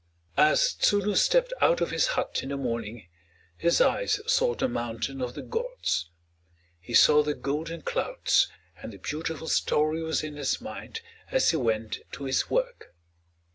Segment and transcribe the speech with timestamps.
[0.39, 3.07] As Tsunu stepped out of his hut in the morning,
[3.55, 6.09] his eyes sought the Mountain of the Gods.
[6.79, 8.47] He saw the golden clouds,
[8.81, 12.95] and the beautiful story was in his mind as he went to his work.